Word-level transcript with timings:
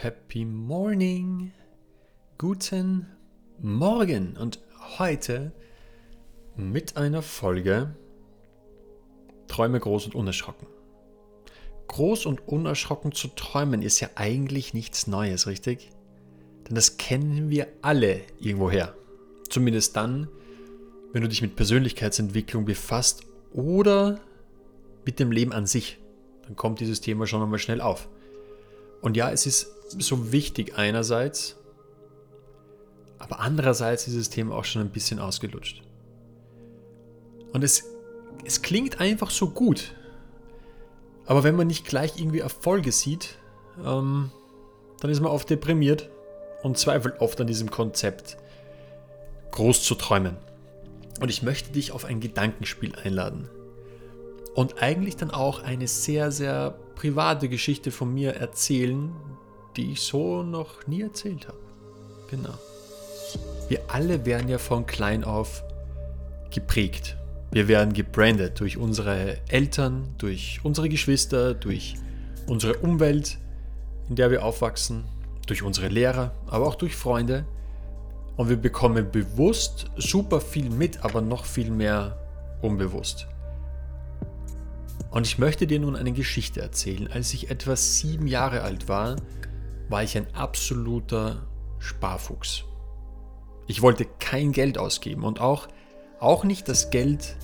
Happy 0.00 0.44
Morning. 0.44 1.50
Guten 2.38 3.06
Morgen 3.58 4.36
und 4.36 4.60
heute 4.96 5.50
mit 6.54 6.96
einer 6.96 7.20
Folge 7.20 7.96
Träume 9.48 9.80
groß 9.80 10.06
und 10.06 10.14
unerschrocken. 10.14 10.68
Groß 11.88 12.26
und 12.26 12.46
unerschrocken 12.46 13.10
zu 13.10 13.26
träumen 13.26 13.82
ist 13.82 13.98
ja 13.98 14.08
eigentlich 14.14 14.72
nichts 14.72 15.08
Neues, 15.08 15.48
richtig? 15.48 15.90
Denn 16.68 16.76
das 16.76 16.96
kennen 16.96 17.50
wir 17.50 17.66
alle 17.82 18.20
irgendwoher. 18.38 18.94
Zumindest 19.48 19.96
dann, 19.96 20.28
wenn 21.12 21.22
du 21.22 21.28
dich 21.28 21.42
mit 21.42 21.56
Persönlichkeitsentwicklung 21.56 22.66
befasst 22.66 23.24
oder 23.52 24.20
mit 25.04 25.18
dem 25.18 25.32
Leben 25.32 25.52
an 25.52 25.66
sich. 25.66 25.98
Dann 26.44 26.54
kommt 26.54 26.78
dieses 26.78 27.00
Thema 27.00 27.26
schon 27.26 27.42
einmal 27.42 27.58
schnell 27.58 27.80
auf. 27.80 28.08
Und 29.00 29.16
ja, 29.16 29.30
es 29.32 29.44
ist 29.44 29.74
so 29.88 30.32
wichtig 30.32 30.76
einerseits, 30.76 31.56
aber 33.18 33.40
andererseits 33.40 34.06
ist 34.06 34.18
das 34.18 34.30
Thema 34.30 34.54
auch 34.54 34.64
schon 34.64 34.82
ein 34.82 34.90
bisschen 34.90 35.18
ausgelutscht. 35.18 35.82
Und 37.52 37.64
es, 37.64 37.84
es 38.44 38.62
klingt 38.62 39.00
einfach 39.00 39.30
so 39.30 39.50
gut. 39.50 39.94
Aber 41.26 41.44
wenn 41.44 41.56
man 41.56 41.66
nicht 41.66 41.84
gleich 41.86 42.18
irgendwie 42.18 42.38
Erfolge 42.38 42.92
sieht, 42.92 43.36
ähm, 43.84 44.30
dann 45.00 45.10
ist 45.10 45.20
man 45.20 45.32
oft 45.32 45.50
deprimiert 45.50 46.08
und 46.62 46.78
zweifelt 46.78 47.20
oft 47.20 47.40
an 47.40 47.46
diesem 47.46 47.70
Konzept, 47.70 48.36
groß 49.50 49.82
zu 49.82 49.94
träumen. 49.94 50.36
Und 51.20 51.30
ich 51.30 51.42
möchte 51.42 51.72
dich 51.72 51.92
auf 51.92 52.04
ein 52.04 52.20
Gedankenspiel 52.20 52.94
einladen. 52.96 53.48
Und 54.54 54.82
eigentlich 54.82 55.16
dann 55.16 55.30
auch 55.30 55.62
eine 55.62 55.88
sehr, 55.88 56.30
sehr 56.30 56.78
private 56.94 57.48
Geschichte 57.48 57.90
von 57.90 58.12
mir 58.12 58.34
erzählen, 58.34 59.12
die 59.78 59.92
ich 59.92 60.00
so 60.00 60.42
noch 60.42 60.86
nie 60.86 61.02
erzählt 61.02 61.46
habe. 61.46 61.58
Genau. 62.30 62.54
Wir 63.68 63.80
alle 63.88 64.26
werden 64.26 64.48
ja 64.48 64.58
von 64.58 64.86
klein 64.86 65.24
auf 65.24 65.62
geprägt. 66.50 67.16
Wir 67.52 67.68
werden 67.68 67.94
gebrandet 67.94 68.60
durch 68.60 68.76
unsere 68.76 69.38
Eltern, 69.48 70.14
durch 70.18 70.60
unsere 70.64 70.88
Geschwister, 70.88 71.54
durch 71.54 71.94
unsere 72.46 72.76
Umwelt, 72.78 73.38
in 74.08 74.16
der 74.16 74.30
wir 74.30 74.44
aufwachsen, 74.44 75.04
durch 75.46 75.62
unsere 75.62 75.88
Lehrer, 75.88 76.32
aber 76.46 76.66
auch 76.66 76.74
durch 76.74 76.96
Freunde. 76.96 77.46
Und 78.36 78.48
wir 78.48 78.56
bekommen 78.56 79.10
bewusst 79.10 79.86
super 79.96 80.40
viel 80.40 80.70
mit, 80.70 81.04
aber 81.04 81.20
noch 81.20 81.44
viel 81.44 81.70
mehr 81.70 82.18
unbewusst. 82.62 83.26
Und 85.10 85.26
ich 85.26 85.38
möchte 85.38 85.66
dir 85.66 85.80
nun 85.80 85.96
eine 85.96 86.12
Geschichte 86.12 86.60
erzählen. 86.60 87.08
Als 87.10 87.32
ich 87.32 87.50
etwa 87.50 87.76
sieben 87.76 88.26
Jahre 88.26 88.62
alt 88.62 88.88
war, 88.88 89.16
war 89.88 90.02
ich 90.02 90.16
ein 90.16 90.26
absoluter 90.34 91.46
Sparfuchs. 91.78 92.64
Ich 93.66 93.82
wollte 93.82 94.06
kein 94.18 94.52
Geld 94.52 94.78
ausgeben 94.78 95.24
und 95.24 95.40
auch, 95.40 95.68
auch 96.20 96.44
nicht 96.44 96.68
das 96.68 96.90
Geld 96.90 97.36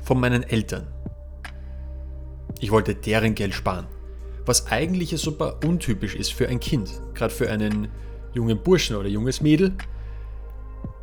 von 0.00 0.20
meinen 0.20 0.42
Eltern. 0.42 0.86
Ich 2.60 2.70
wollte 2.70 2.94
deren 2.94 3.34
Geld 3.34 3.54
sparen, 3.54 3.86
was 4.44 4.68
eigentlich 4.68 5.10
super 5.20 5.58
untypisch 5.64 6.14
ist 6.14 6.32
für 6.32 6.48
ein 6.48 6.60
Kind, 6.60 7.02
gerade 7.14 7.34
für 7.34 7.50
einen 7.50 7.88
jungen 8.32 8.62
Burschen 8.62 8.96
oder 8.96 9.08
junges 9.08 9.40
Mädel. 9.40 9.72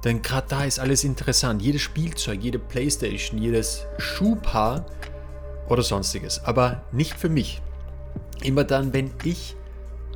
Denn 0.03 0.21
gerade 0.21 0.47
da 0.49 0.63
ist 0.65 0.79
alles 0.79 1.03
interessant. 1.03 1.61
Jedes 1.61 1.81
Spielzeug, 1.81 2.41
jede 2.41 2.59
Playstation, 2.59 3.41
jedes 3.41 3.85
Schuhpaar 3.97 4.85
oder 5.69 5.81
sonstiges. 5.81 6.43
Aber 6.43 6.83
nicht 6.91 7.13
für 7.13 7.29
mich. 7.29 7.61
Immer 8.41 8.63
dann, 8.63 8.93
wenn 8.93 9.11
ich 9.23 9.55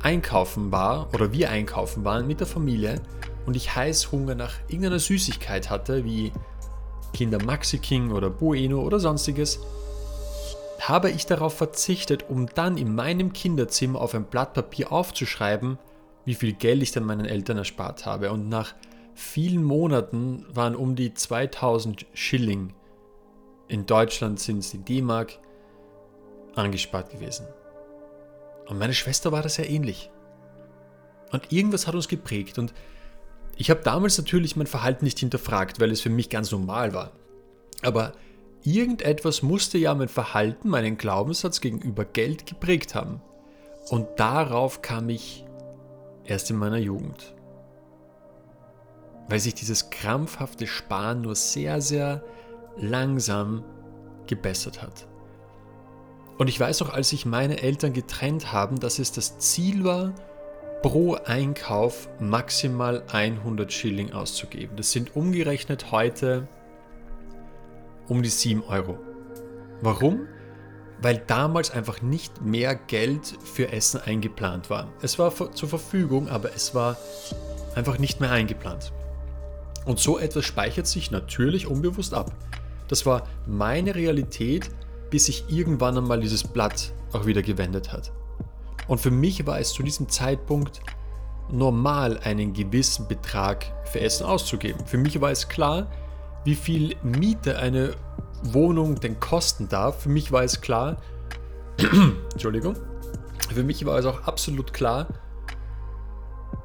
einkaufen 0.02 0.72
war 0.72 1.12
oder 1.14 1.32
wir 1.32 1.50
einkaufen 1.50 2.04
waren 2.04 2.26
mit 2.26 2.40
der 2.40 2.46
Familie 2.46 3.00
und 3.46 3.56
ich 3.56 3.74
Heißhunger 3.74 4.34
nach 4.34 4.54
irgendeiner 4.68 4.98
Süßigkeit 4.98 5.70
hatte, 5.70 6.04
wie 6.04 6.32
Kinder 7.12 7.42
Maxi 7.42 7.78
King 7.78 8.12
oder 8.12 8.30
Bueno 8.30 8.80
oder 8.80 9.00
sonstiges, 9.00 9.60
habe 10.80 11.10
ich 11.10 11.26
darauf 11.26 11.56
verzichtet, 11.56 12.26
um 12.28 12.46
dann 12.46 12.76
in 12.76 12.94
meinem 12.94 13.32
Kinderzimmer 13.32 14.00
auf 14.00 14.14
ein 14.14 14.24
Blatt 14.24 14.54
Papier 14.54 14.92
aufzuschreiben, 14.92 15.78
wie 16.24 16.34
viel 16.34 16.52
Geld 16.52 16.82
ich 16.82 16.92
dann 16.92 17.04
meinen 17.04 17.26
Eltern 17.26 17.58
erspart 17.58 18.06
habe. 18.06 18.30
Und 18.30 18.48
nach 18.48 18.74
vielen 19.14 19.64
Monaten 19.64 20.44
waren 20.52 20.76
um 20.76 20.94
die 20.94 21.14
2000 21.14 22.06
Schilling 22.12 22.74
in 23.68 23.84
Deutschland 23.84 24.40
sind 24.40 24.60
es 24.60 24.70
die 24.70 24.78
D-Mark 24.78 25.38
angespart 26.54 27.10
gewesen. 27.10 27.46
Und 28.68 28.78
meine 28.78 28.94
Schwester 28.94 29.32
war 29.32 29.42
das 29.42 29.56
ja 29.56 29.64
ähnlich. 29.64 30.10
Und 31.32 31.52
irgendwas 31.52 31.86
hat 31.86 31.94
uns 31.94 32.06
geprägt. 32.06 32.58
Und 32.58 32.74
ich 33.56 33.70
habe 33.70 33.80
damals 33.82 34.18
natürlich 34.18 34.56
mein 34.56 34.66
Verhalten 34.66 35.04
nicht 35.04 35.18
hinterfragt, 35.18 35.80
weil 35.80 35.90
es 35.90 36.00
für 36.00 36.10
mich 36.10 36.28
ganz 36.28 36.52
normal 36.52 36.92
war. 36.92 37.12
Aber 37.82 38.12
irgendetwas 38.62 39.42
musste 39.42 39.78
ja 39.78 39.94
mein 39.94 40.08
Verhalten, 40.08 40.68
meinen 40.68 40.98
Glaubenssatz 40.98 41.60
gegenüber 41.60 42.04
Geld 42.04 42.46
geprägt 42.46 42.94
haben. 42.94 43.22
Und 43.88 44.06
darauf 44.16 44.82
kam 44.82 45.08
ich 45.08 45.44
erst 46.24 46.50
in 46.50 46.56
meiner 46.56 46.76
Jugend. 46.76 47.34
Weil 49.28 49.40
sich 49.40 49.54
dieses 49.54 49.90
krampfhafte 49.90 50.66
Sparen 50.66 51.22
nur 51.22 51.34
sehr, 51.34 51.80
sehr 51.80 52.22
langsam 52.76 53.64
gebessert 54.26 54.82
hat. 54.82 55.06
Und 56.38 56.46
ich 56.48 56.58
weiß 56.58 56.82
auch, 56.82 56.90
als 56.90 57.10
sich 57.10 57.26
meine 57.26 57.60
Eltern 57.62 57.92
getrennt 57.92 58.52
haben, 58.52 58.78
dass 58.78 59.00
es 59.00 59.10
das 59.10 59.38
Ziel 59.38 59.82
war, 59.84 60.14
pro 60.82 61.14
Einkauf 61.14 62.08
maximal 62.20 63.02
100 63.10 63.72
Schilling 63.72 64.12
auszugeben. 64.12 64.76
Das 64.76 64.92
sind 64.92 65.16
umgerechnet 65.16 65.90
heute 65.90 66.46
um 68.06 68.22
die 68.22 68.28
7 68.28 68.62
Euro. 68.62 68.98
Warum? 69.82 70.28
Weil 71.02 71.18
damals 71.26 71.72
einfach 71.72 72.02
nicht 72.02 72.42
mehr 72.42 72.76
Geld 72.76 73.34
für 73.44 73.72
Essen 73.72 74.00
eingeplant 74.00 74.70
war. 74.70 74.92
Es 75.02 75.18
war 75.18 75.32
zur 75.52 75.68
Verfügung, 75.68 76.28
aber 76.28 76.54
es 76.54 76.74
war 76.74 76.96
einfach 77.74 77.98
nicht 77.98 78.20
mehr 78.20 78.30
eingeplant. 78.30 78.92
Und 79.84 79.98
so 79.98 80.18
etwas 80.18 80.44
speichert 80.44 80.86
sich 80.86 81.10
natürlich 81.10 81.66
unbewusst 81.66 82.14
ab. 82.14 82.32
Das 82.86 83.06
war 83.06 83.26
meine 83.46 83.94
Realität, 83.94 84.70
bis 85.10 85.26
sich 85.26 85.44
irgendwann 85.48 85.96
einmal 85.96 86.20
dieses 86.20 86.44
Blatt 86.44 86.92
auch 87.12 87.26
wieder 87.26 87.42
gewendet 87.42 87.92
hat. 87.92 88.12
Und 88.86 89.00
für 89.00 89.10
mich 89.10 89.46
war 89.46 89.58
es 89.58 89.72
zu 89.72 89.82
diesem 89.82 90.08
Zeitpunkt 90.08 90.80
normal, 91.50 92.18
einen 92.18 92.52
gewissen 92.52 93.08
Betrag 93.08 93.66
für 93.84 94.00
Essen 94.00 94.24
auszugeben. 94.24 94.84
Für 94.86 94.98
mich 94.98 95.20
war 95.20 95.30
es 95.30 95.48
klar, 95.48 95.90
wie 96.44 96.54
viel 96.54 96.96
Miete 97.02 97.58
eine 97.58 97.92
Wohnung 98.42 99.00
denn 99.00 99.18
kosten 99.20 99.68
darf. 99.68 100.02
Für 100.02 100.08
mich 100.08 100.32
war 100.32 100.42
es 100.42 100.60
klar, 100.60 100.96
Entschuldigung, 102.32 102.76
für 103.52 103.62
mich 103.62 103.84
war 103.84 103.98
es 103.98 104.06
auch 104.06 104.22
absolut 104.24 104.72
klar, 104.72 105.06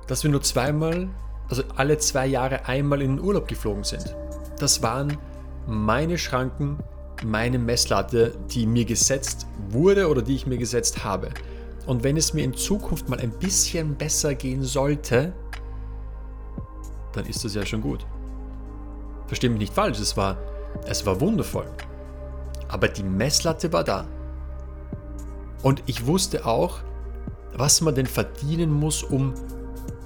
dass 0.08 0.24
wir 0.24 0.32
nur 0.32 0.42
zweimal, 0.42 1.08
also 1.50 1.64
alle 1.76 1.98
zwei 1.98 2.28
Jahre 2.28 2.66
einmal 2.66 3.02
in 3.02 3.18
den 3.18 3.26
Urlaub 3.26 3.48
geflogen 3.48 3.84
sind. 3.84 4.16
Das 4.60 4.82
waren 4.82 5.18
meine 5.68 6.18
Schranken, 6.18 6.78
meine 7.24 7.60
Messlatte, 7.60 8.38
die 8.50 8.66
mir 8.66 8.86
gesetzt 8.86 9.48
wurde 9.70 10.10
oder 10.10 10.22
die 10.22 10.36
ich 10.36 10.48
mir 10.48 10.58
gesetzt 10.58 11.04
habe. 11.04 11.30
Und 11.86 12.04
wenn 12.04 12.18
es 12.18 12.34
mir 12.34 12.44
in 12.44 12.54
Zukunft 12.54 13.10
mal 13.10 13.20
ein 13.20 13.32
bisschen 13.32 13.96
besser 13.96 14.36
gehen 14.36 14.64
sollte, 14.64 15.34
dann 17.12 17.26
ist 17.26 17.44
das 17.44 17.56
ja 17.56 17.66
schon 17.66 17.82
gut. 17.82 18.06
Versteh 19.28 19.50
mich 19.50 19.60
nicht 19.60 19.74
falsch, 19.74 20.00
es 20.00 20.16
war, 20.18 20.38
es 20.86 21.06
war 21.06 21.20
wundervoll. 21.20 21.68
Aber 22.68 22.88
die 22.88 23.04
Messlatte 23.04 23.72
war 23.72 23.84
da. 23.84 24.08
Und 25.62 25.84
ich 25.86 26.06
wusste 26.06 26.46
auch, 26.46 26.80
was 27.56 27.82
man 27.82 27.96
denn 27.96 28.08
verdienen 28.08 28.72
muss, 28.72 29.04
um 29.04 29.34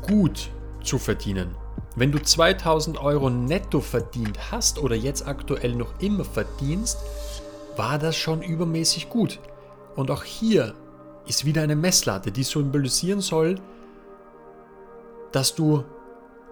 gut 0.08 0.50
zu 0.84 0.98
verdienen. 0.98 1.56
Wenn 1.98 2.12
du 2.12 2.22
2000 2.22 3.00
Euro 3.02 3.32
netto 3.32 3.82
verdient 3.82 4.52
hast 4.52 4.78
oder 4.78 4.96
jetzt 4.96 5.28
aktuell 5.28 5.74
noch 5.74 6.00
immer 6.00 6.24
verdienst, 6.24 7.00
war 7.76 7.98
das 7.98 8.16
schon 8.16 8.44
übermäßig 8.44 9.10
gut. 9.10 9.40
Und 9.96 10.12
auch 10.12 10.24
hier 10.24 10.76
ist 11.26 11.46
wieder 11.46 11.64
eine 11.64 11.76
Messlatte, 11.76 12.32
die 12.32 12.44
symbolisieren 12.44 13.20
soll, 13.20 13.56
dass 15.32 15.56
du 15.56 15.86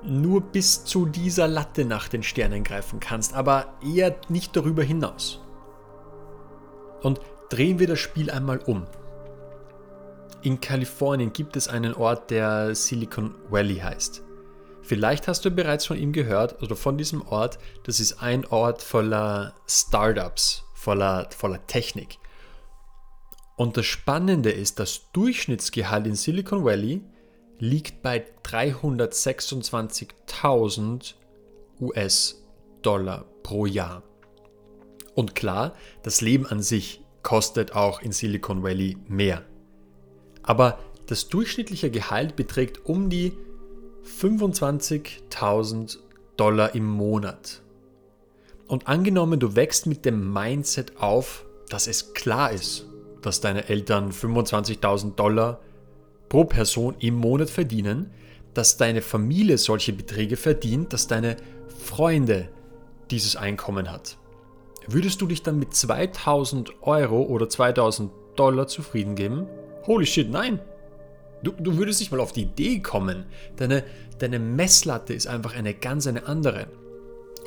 nur 0.01 0.42
bis 0.42 0.83
zu 0.83 1.06
dieser 1.06 1.48
Latte 1.48 1.86
nach 1.86 2.07
den 2.07 2.24
Sternen 2.24 2.63
greifen 2.63 3.00
kannst, 3.00 3.36
aber 3.36 3.75
eher 3.83 4.15
nicht 4.30 4.56
darüber 4.56 4.81
hinaus. 4.81 5.41
Und 7.03 7.21
drehen 7.50 7.77
wir 7.77 7.86
das 7.86 8.00
Spiel 8.00 8.31
einmal 8.31 8.57
um. 8.65 8.88
In 10.41 10.59
Kalifornien 10.59 11.33
gibt 11.33 11.56
es 11.56 11.68
einen 11.68 11.94
Ort, 11.94 12.31
der 12.31 12.74
Silicon 12.74 13.36
Valley 13.51 13.75
heißt. 13.75 14.24
Vielleicht 14.85 15.27
hast 15.27 15.43
du 15.43 15.49
bereits 15.49 15.87
von 15.87 15.97
ihm 15.97 16.13
gehört 16.13 16.61
oder 16.61 16.75
von 16.75 16.95
diesem 16.95 17.27
Ort. 17.27 17.57
Das 17.85 17.99
ist 17.99 18.21
ein 18.21 18.45
Ort 18.45 18.83
voller 18.83 19.55
Startups, 19.67 20.63
voller, 20.75 21.27
voller 21.35 21.65
Technik. 21.65 22.19
Und 23.55 23.77
das 23.77 23.87
Spannende 23.87 24.51
ist, 24.51 24.77
das 24.77 25.11
Durchschnittsgehalt 25.11 26.05
in 26.05 26.13
Silicon 26.13 26.63
Valley 26.63 27.01
liegt 27.57 28.03
bei 28.03 28.23
326.000 28.43 31.15
US-Dollar 31.81 33.25
pro 33.41 33.65
Jahr. 33.65 34.03
Und 35.15 35.33
klar, 35.33 35.73
das 36.03 36.21
Leben 36.21 36.45
an 36.45 36.61
sich 36.61 37.01
kostet 37.23 37.75
auch 37.75 38.03
in 38.03 38.11
Silicon 38.11 38.61
Valley 38.61 38.97
mehr. 39.07 39.43
Aber 40.43 40.77
das 41.07 41.27
durchschnittliche 41.27 41.89
Gehalt 41.89 42.35
beträgt 42.35 42.85
um 42.85 43.09
die 43.09 43.33
25.000 44.05 45.97
Dollar 46.37 46.75
im 46.75 46.85
Monat. 46.85 47.61
Und 48.67 48.87
angenommen, 48.87 49.39
du 49.39 49.55
wächst 49.55 49.87
mit 49.87 50.05
dem 50.05 50.31
Mindset 50.31 50.97
auf, 50.99 51.45
dass 51.69 51.87
es 51.87 52.13
klar 52.13 52.51
ist, 52.51 52.85
dass 53.21 53.41
deine 53.41 53.67
Eltern 53.67 54.11
25.000 54.11 55.15
Dollar 55.15 55.59
pro 56.29 56.45
Person 56.45 56.95
im 56.99 57.15
Monat 57.15 57.49
verdienen, 57.49 58.11
dass 58.53 58.77
deine 58.77 59.01
Familie 59.01 59.57
solche 59.57 59.93
Beträge 59.93 60.37
verdient, 60.37 60.93
dass 60.93 61.07
deine 61.07 61.37
Freunde 61.67 62.49
dieses 63.11 63.35
Einkommen 63.35 63.91
hat. 63.91 64.17
Würdest 64.87 65.21
du 65.21 65.27
dich 65.27 65.41
dann 65.41 65.57
mit 65.57 65.73
2000 65.73 66.83
Euro 66.83 67.23
oder 67.23 67.49
2000 67.49 68.11
Dollar 68.35 68.67
zufrieden 68.67 69.15
geben? 69.15 69.47
Holy 69.87 70.05
shit, 70.05 70.29
nein! 70.29 70.59
Du, 71.43 71.51
du 71.51 71.77
würdest 71.77 71.99
nicht 71.99 72.11
mal 72.11 72.19
auf 72.19 72.31
die 72.31 72.43
Idee 72.43 72.79
kommen. 72.79 73.25
Deine, 73.57 73.83
deine 74.19 74.39
Messlatte 74.39 75.13
ist 75.13 75.27
einfach 75.27 75.55
eine 75.55 75.73
ganz 75.73 76.07
eine 76.07 76.27
andere. 76.27 76.67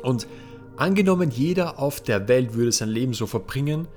Und 0.03 0.27
angenommen, 0.77 1.31
jeder 1.31 1.79
auf 1.79 2.01
der 2.01 2.27
Welt 2.27 2.53
würde 2.53 2.71
sein 2.71 2.89
Leben 2.89 3.13
so 3.13 3.27
verbringen, 3.27 3.87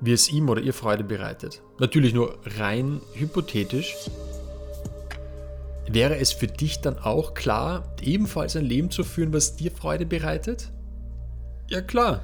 wie 0.00 0.12
es 0.12 0.30
ihm 0.30 0.48
oder 0.48 0.62
ihr 0.62 0.74
Freude 0.74 1.04
bereitet. 1.04 1.62
Natürlich 1.78 2.14
nur 2.14 2.38
rein 2.58 3.00
hypothetisch. 3.14 3.96
Wäre 5.88 6.16
es 6.18 6.32
für 6.32 6.46
dich 6.46 6.80
dann 6.80 6.98
auch 6.98 7.34
klar, 7.34 7.84
ebenfalls 8.00 8.56
ein 8.56 8.64
Leben 8.64 8.90
zu 8.90 9.02
führen, 9.02 9.32
was 9.32 9.56
dir 9.56 9.72
Freude 9.72 10.06
bereitet? 10.06 10.70
Ja 11.68 11.80
klar, 11.80 12.22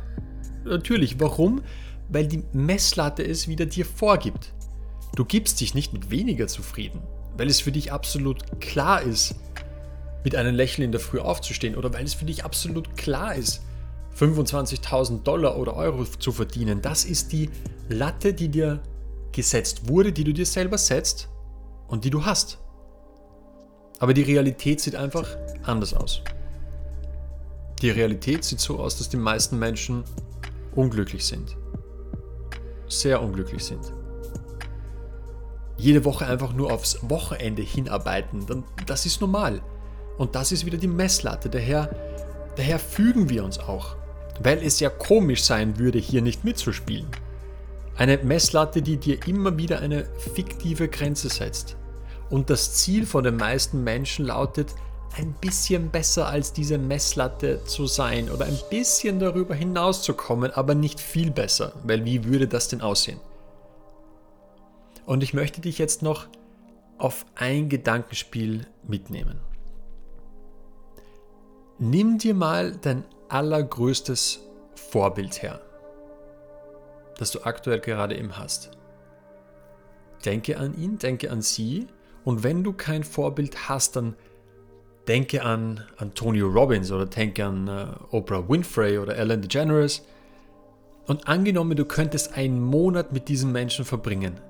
natürlich. 0.65 1.19
Warum? 1.19 1.63
Weil 2.09 2.29
die 2.29 2.45
Messlatte 2.53 3.27
es 3.27 3.49
wieder 3.49 3.67
dir 3.67 3.85
vorgibt. 3.85 4.53
Du 5.17 5.25
gibst 5.25 5.63
dich 5.63 5.75
nicht 5.75 5.95
mit 5.95 6.11
weniger 6.11 6.47
zufrieden, 6.47 7.01
weil 7.39 7.49
es 7.49 7.61
für 7.61 7.73
dich 7.73 7.91
absolut 7.91 8.61
klar 8.61 9.01
ist, 9.01 9.35
mit 10.25 10.37
einem 10.37 10.55
Lächeln 10.55 10.85
in 10.85 10.93
der 10.93 11.01
Früh 11.01 11.21
aufzustehen 11.21 11.75
oder 11.75 11.95
weil 11.95 12.05
es 12.05 12.13
für 12.13 12.27
dich 12.27 12.45
absolut 12.45 12.99
klar 12.99 13.35
ist, 13.35 13.63
25.000 14.19 15.23
Dollar 15.23 15.57
oder 15.57 15.75
Euro 15.75 16.05
zu 16.05 16.33
verdienen. 16.33 16.83
Das 16.83 17.07
ist 17.07 17.33
die 17.33 17.49
Latte, 17.89 18.35
die 18.35 18.51
dir 18.51 18.83
gesetzt 19.33 19.89
wurde, 19.89 20.13
die 20.13 20.25
du 20.25 20.35
dir 20.35 20.45
selber 20.45 20.77
setzt 20.77 21.31
und 21.89 22.05
die 22.05 22.11
du 22.11 22.27
hast. 22.27 22.59
Aber 23.99 24.13
die 24.13 24.23
Realität 24.23 24.83
sieht 24.83 24.97
einfach 24.97 25.27
anders 25.63 25.95
aus. 25.95 26.21
Die 27.81 27.89
Realität 27.89 28.45
sieht 28.45 28.61
so 28.61 28.79
aus, 28.79 28.99
dass 28.99 29.09
die 29.09 29.17
meisten 29.17 29.59
Menschen 29.59 30.05
unglücklich 30.75 31.25
sind. 31.25 31.57
Sehr 32.89 33.23
unglücklich 33.23 33.65
sind. 33.65 33.96
Jede 35.79 36.05
Woche 36.05 36.27
einfach 36.27 36.53
nur 36.53 36.73
aufs 36.73 36.99
Wochenende 37.03 37.63
hinarbeiten, 37.63 38.47
dann, 38.47 38.65
das 38.87 39.07
ist 39.07 39.21
normal. 39.21 39.61
Und 40.17 40.35
das 40.35 40.53
ist 40.53 40.65
wieder 40.65 40.79
die 40.79 40.89
Messlatte. 40.89 41.51
Daher, 41.51 41.91
daher 42.57 42.79
fügen 42.79 43.29
wir 43.29 43.45
uns 43.45 43.59
auch. 43.59 43.97
Weil 44.43 44.63
es 44.63 44.81
ja 44.81 44.91
komisch 44.91 45.45
sein 45.45 45.79
würde, 45.79 45.99
hier 45.99 46.23
nicht 46.23 46.45
mitzuspielen. 46.45 47.07
Eine 47.97 48.19
Messlatte, 48.19 48.83
die 48.83 48.99
dir 48.99 49.27
immer 49.27 49.57
wieder 49.57 49.81
eine 49.81 50.05
fiktive 50.35 50.89
Grenze 50.89 51.29
setzt. 51.29 51.77
Und 52.29 52.51
das 52.51 52.75
Ziel 52.75 53.07
von 53.07 53.25
den 53.25 53.37
meisten 53.37 53.85
Menschen 53.85 54.27
lautet, 54.27 54.75
ein 55.17 55.35
bisschen 55.41 55.91
besser 55.91 56.27
als 56.27 56.53
diese 56.53 56.77
Messlatte 56.77 57.65
zu 57.65 57.87
sein 57.87 58.31
oder 58.31 58.45
ein 58.45 58.59
bisschen 58.71 59.19
darüber 59.19 59.55
hinauszukommen, 59.55 60.51
aber 60.51 60.75
nicht 60.75 61.01
viel 61.01 61.31
besser, 61.31 61.73
weil 61.85 62.05
wie 62.05 62.25
würde 62.25 62.49
das 62.49 62.69
denn 62.69 62.83
aussehen? 62.83 63.21
Und 65.07 65.23
ich 65.23 65.33
möchte 65.33 65.61
dich 65.61 65.79
jetzt 65.79 66.03
noch 66.03 66.27
auf 66.99 67.25
ein 67.37 67.69
Gedankenspiel 67.69 68.67
mitnehmen. 68.87 69.39
Nimm 71.79 72.19
dir 72.19 72.35
mal 72.35 72.77
dein 72.77 73.05
allergrößtes 73.29 74.41
Vorbild 74.75 75.43
her, 75.43 75.61
das 77.19 77.31
du 77.31 77.43
aktuell 77.43 77.81
gerade 77.81 78.17
eben 78.17 78.37
hast. 78.37 78.71
Denke 80.25 80.59
an 80.59 80.77
ihn, 80.77 80.99
denke 80.99 81.31
an 81.31 81.43
sie 81.43 81.87
und 82.25 82.43
wenn 82.43 82.65
du 82.65 82.73
kein 82.73 83.05
Vorbild 83.05 83.69
hast, 83.69 83.95
dann 83.95 84.17
denke 85.07 85.43
an 85.45 85.85
Antonio 85.99 86.49
Robbins 86.49 86.91
oder 86.91 87.07
denke 87.07 87.45
an 87.45 87.69
äh, 87.69 87.87
Oprah 88.11 88.49
Winfrey 88.49 88.99
oder 88.99 89.17
Ellen 89.17 89.43
DeGeneres. 89.43 90.03
Und 91.07 91.29
angenommen, 91.29 91.77
du 91.77 91.85
könntest 91.85 92.37
einen 92.37 92.61
Monat 92.61 93.13
mit 93.13 93.29
diesen 93.29 93.53
Menschen 93.53 93.85
verbringen. 93.85 94.41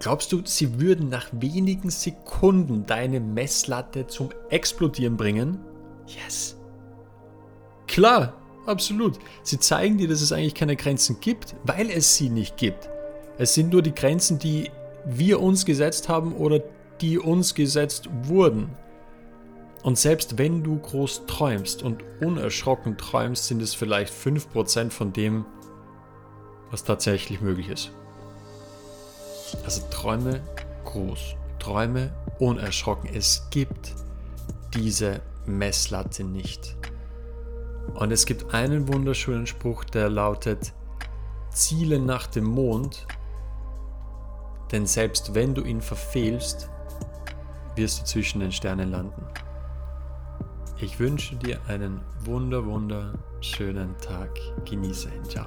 Glaubst 0.00 0.32
du, 0.32 0.40
sie 0.44 0.80
würden 0.80 1.10
nach 1.10 1.28
wenigen 1.30 1.90
Sekunden 1.90 2.86
deine 2.86 3.20
Messlatte 3.20 4.06
zum 4.06 4.30
Explodieren 4.48 5.18
bringen? 5.18 5.60
Yes. 6.06 6.56
Klar, 7.86 8.32
absolut. 8.64 9.18
Sie 9.42 9.60
zeigen 9.60 9.98
dir, 9.98 10.08
dass 10.08 10.22
es 10.22 10.32
eigentlich 10.32 10.54
keine 10.54 10.74
Grenzen 10.74 11.20
gibt, 11.20 11.54
weil 11.64 11.90
es 11.90 12.16
sie 12.16 12.30
nicht 12.30 12.56
gibt. 12.56 12.88
Es 13.36 13.52
sind 13.52 13.72
nur 13.72 13.82
die 13.82 13.94
Grenzen, 13.94 14.38
die 14.38 14.70
wir 15.04 15.38
uns 15.40 15.66
gesetzt 15.66 16.08
haben 16.08 16.34
oder 16.34 16.60
die 17.02 17.18
uns 17.18 17.54
gesetzt 17.54 18.08
wurden. 18.22 18.70
Und 19.82 19.98
selbst 19.98 20.38
wenn 20.38 20.62
du 20.62 20.78
groß 20.78 21.26
träumst 21.26 21.82
und 21.82 22.04
unerschrocken 22.22 22.96
träumst, 22.96 23.48
sind 23.48 23.60
es 23.60 23.74
vielleicht 23.74 24.14
5% 24.14 24.90
von 24.90 25.12
dem, 25.12 25.44
was 26.70 26.84
tatsächlich 26.84 27.42
möglich 27.42 27.68
ist. 27.68 27.92
Also 29.64 29.82
träume 29.90 30.40
groß, 30.84 31.36
träume 31.58 32.12
unerschrocken. 32.38 33.10
Es 33.12 33.46
gibt 33.50 33.94
diese 34.74 35.20
Messlatte 35.46 36.24
nicht. 36.24 36.76
Und 37.94 38.12
es 38.12 38.26
gibt 38.26 38.54
einen 38.54 38.92
wunderschönen 38.92 39.46
Spruch, 39.46 39.84
der 39.84 40.08
lautet, 40.08 40.72
Ziele 41.50 41.98
nach 41.98 42.26
dem 42.26 42.44
Mond, 42.44 43.06
denn 44.70 44.86
selbst 44.86 45.34
wenn 45.34 45.54
du 45.54 45.62
ihn 45.62 45.80
verfehlst, 45.80 46.70
wirst 47.74 48.00
du 48.00 48.04
zwischen 48.04 48.40
den 48.40 48.52
Sternen 48.52 48.90
landen. 48.90 49.24
Ich 50.78 50.98
wünsche 50.98 51.36
dir 51.36 51.60
einen 51.68 52.00
wunder, 52.24 52.64
wunderschönen 52.64 53.96
Tag. 53.98 54.30
Genieße 54.64 55.08
ihn. 55.08 55.24
Ciao. 55.24 55.46